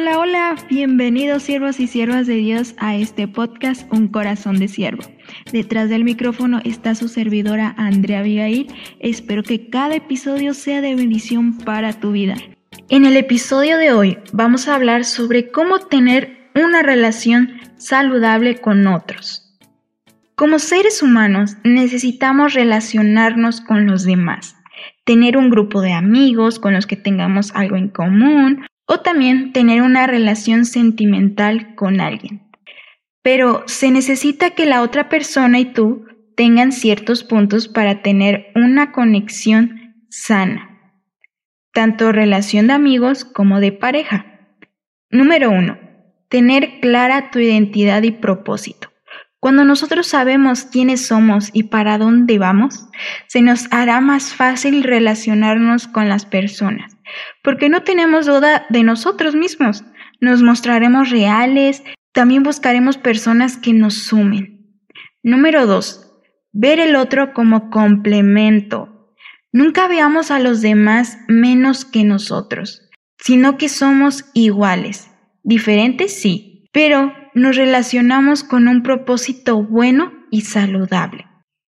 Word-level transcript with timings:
Hola, 0.00 0.20
hola, 0.20 0.56
bienvenidos 0.70 1.42
siervos 1.42 1.80
y 1.80 1.88
siervas 1.88 2.28
de 2.28 2.36
Dios 2.36 2.76
a 2.78 2.94
este 2.94 3.26
podcast 3.26 3.92
Un 3.92 4.06
Corazón 4.06 4.60
de 4.60 4.68
Siervo. 4.68 5.02
Detrás 5.50 5.88
del 5.88 6.04
micrófono 6.04 6.60
está 6.62 6.94
su 6.94 7.08
servidora 7.08 7.74
Andrea 7.76 8.20
Abigail. 8.20 8.72
Espero 9.00 9.42
que 9.42 9.68
cada 9.70 9.96
episodio 9.96 10.54
sea 10.54 10.82
de 10.82 10.94
bendición 10.94 11.58
para 11.58 11.94
tu 11.94 12.12
vida. 12.12 12.36
En 12.88 13.06
el 13.06 13.16
episodio 13.16 13.76
de 13.76 13.92
hoy 13.92 14.18
vamos 14.32 14.68
a 14.68 14.76
hablar 14.76 15.04
sobre 15.04 15.50
cómo 15.50 15.80
tener 15.80 16.48
una 16.54 16.82
relación 16.82 17.58
saludable 17.76 18.60
con 18.60 18.86
otros. 18.86 19.58
Como 20.36 20.60
seres 20.60 21.02
humanos 21.02 21.56
necesitamos 21.64 22.54
relacionarnos 22.54 23.60
con 23.60 23.86
los 23.86 24.04
demás, 24.04 24.54
tener 25.02 25.36
un 25.36 25.50
grupo 25.50 25.80
de 25.80 25.92
amigos 25.92 26.60
con 26.60 26.74
los 26.74 26.86
que 26.86 26.94
tengamos 26.94 27.50
algo 27.56 27.74
en 27.74 27.88
común 27.88 28.67
o 28.88 29.00
también 29.00 29.52
tener 29.52 29.82
una 29.82 30.06
relación 30.06 30.64
sentimental 30.64 31.74
con 31.74 32.00
alguien. 32.00 32.50
Pero 33.22 33.62
se 33.66 33.90
necesita 33.90 34.50
que 34.50 34.64
la 34.64 34.82
otra 34.82 35.10
persona 35.10 35.60
y 35.60 35.66
tú 35.66 36.06
tengan 36.36 36.72
ciertos 36.72 37.22
puntos 37.22 37.68
para 37.68 38.00
tener 38.00 38.46
una 38.54 38.92
conexión 38.92 40.06
sana, 40.08 40.80
tanto 41.72 42.12
relación 42.12 42.66
de 42.66 42.72
amigos 42.72 43.24
como 43.26 43.60
de 43.60 43.72
pareja. 43.72 44.24
Número 45.10 45.50
uno, 45.50 45.78
tener 46.28 46.80
clara 46.80 47.30
tu 47.30 47.40
identidad 47.40 48.02
y 48.04 48.12
propósito. 48.12 48.87
Cuando 49.40 49.64
nosotros 49.64 50.06
sabemos 50.08 50.64
quiénes 50.64 51.06
somos 51.06 51.50
y 51.52 51.64
para 51.64 51.98
dónde 51.98 52.38
vamos, 52.38 52.88
se 53.28 53.40
nos 53.40 53.66
hará 53.70 54.00
más 54.00 54.34
fácil 54.34 54.82
relacionarnos 54.82 55.86
con 55.86 56.08
las 56.08 56.26
personas 56.26 56.98
porque 57.42 57.68
no 57.68 57.82
tenemos 57.82 58.26
duda 58.26 58.66
de 58.70 58.82
nosotros 58.82 59.34
mismos. 59.34 59.84
Nos 60.20 60.42
mostraremos 60.42 61.10
reales, 61.10 61.82
también 62.12 62.42
buscaremos 62.42 62.98
personas 62.98 63.56
que 63.56 63.72
nos 63.72 63.94
sumen. 63.94 64.82
Número 65.22 65.66
dos, 65.66 66.12
ver 66.52 66.80
el 66.80 66.96
otro 66.96 67.32
como 67.32 67.70
complemento. 67.70 69.14
Nunca 69.52 69.88
veamos 69.88 70.30
a 70.30 70.38
los 70.38 70.60
demás 70.60 71.18
menos 71.28 71.84
que 71.84 72.04
nosotros, 72.04 72.88
sino 73.18 73.56
que 73.56 73.68
somos 73.68 74.26
iguales. 74.34 75.10
Diferentes 75.42 76.20
sí, 76.20 76.68
pero 76.72 77.14
nos 77.38 77.56
relacionamos 77.56 78.44
con 78.44 78.68
un 78.68 78.82
propósito 78.82 79.62
bueno 79.62 80.12
y 80.30 80.42
saludable. 80.42 81.26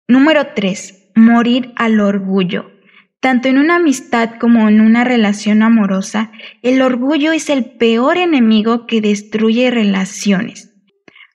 Número 0.07 0.47
3. 0.55 1.11
Morir 1.15 1.73
al 1.75 1.99
orgullo. 1.99 2.71
Tanto 3.19 3.47
en 3.47 3.57
una 3.57 3.77
amistad 3.77 4.35
como 4.39 4.69
en 4.69 4.81
una 4.81 5.03
relación 5.03 5.63
amorosa, 5.63 6.31
el 6.61 6.81
orgullo 6.81 7.31
es 7.31 7.49
el 7.49 7.77
peor 7.77 8.17
enemigo 8.17 8.85
que 8.85 9.01
destruye 9.01 9.71
relaciones. 9.71 10.73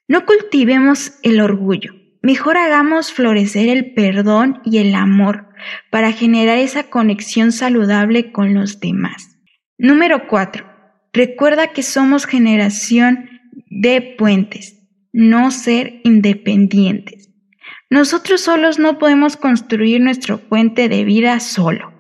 No 0.06 0.25
cultivemos 0.25 1.19
el 1.22 1.41
orgullo, 1.41 1.94
mejor 2.22 2.56
hagamos 2.56 3.12
florecer 3.12 3.69
el 3.69 3.94
perdón 3.94 4.61
y 4.65 4.78
el 4.78 4.94
amor 4.94 5.48
para 5.91 6.12
generar 6.12 6.59
esa 6.59 6.84
conexión 6.84 7.53
saludable 7.53 8.33
con 8.33 8.55
los 8.55 8.81
demás. 8.81 9.39
Número 9.78 10.28
4. 10.28 10.67
Recuerda 11.12 11.72
que 11.72 11.83
somos 11.83 12.27
generación 12.27 13.30
de 13.71 14.15
puentes, 14.19 14.79
no 15.13 15.51
ser 15.51 16.01
independientes. 16.05 17.31
Nosotros 17.89 18.43
solos 18.43 18.79
no 18.79 18.99
podemos 18.99 19.37
construir 19.37 20.01
nuestro 20.01 20.39
puente 20.39 20.89
de 20.89 21.05
vida 21.05 21.41
solo. 21.41 21.93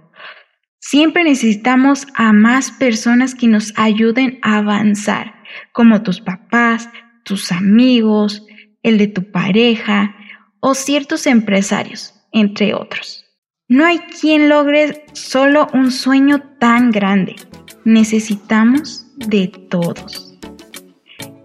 Siempre 0.78 1.24
necesitamos 1.24 2.06
a 2.14 2.32
más 2.32 2.72
personas 2.72 3.34
que 3.34 3.48
nos 3.48 3.72
ayuden 3.76 4.38
a 4.42 4.58
avanzar, 4.58 5.34
como 5.72 6.02
tus 6.02 6.20
papás, 6.20 6.88
tus 7.24 7.52
amigos, 7.52 8.46
el 8.82 8.98
de 8.98 9.08
tu 9.08 9.30
pareja 9.30 10.14
o 10.60 10.74
ciertos 10.74 11.26
empresarios, 11.26 12.14
entre 12.32 12.74
otros. 12.74 13.24
No 13.68 13.84
hay 13.84 13.98
quien 13.98 14.48
logre 14.48 15.04
solo 15.12 15.68
un 15.72 15.92
sueño 15.92 16.40
tan 16.58 16.90
grande. 16.90 17.36
Necesitamos 17.84 19.06
de 19.16 19.48
todos. 19.48 20.29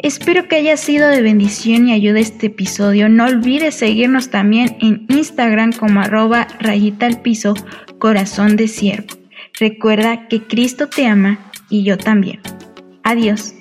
Espero 0.05 0.47
que 0.47 0.57
haya 0.57 0.77
sido 0.77 1.09
de 1.09 1.23
bendición 1.23 1.87
y 1.87 1.91
ayuda 1.91 2.19
este 2.19 2.45
episodio. 2.45 3.09
No 3.09 3.25
olvides 3.25 3.73
seguirnos 3.73 4.29
también 4.29 4.77
en 4.79 5.07
Instagram 5.09 5.73
como 5.73 5.99
arroba 5.99 6.47
rayita 6.59 7.07
al 7.07 7.23
piso 7.23 7.55
corazón 7.97 8.55
de 8.55 8.67
siervo. 8.67 9.07
Recuerda 9.59 10.27
que 10.27 10.43
Cristo 10.43 10.89
te 10.89 11.07
ama 11.07 11.39
y 11.71 11.83
yo 11.83 11.97
también. 11.97 12.39
Adiós. 13.01 13.55